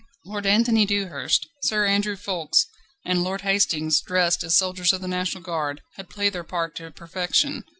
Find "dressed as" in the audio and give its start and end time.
4.01-4.57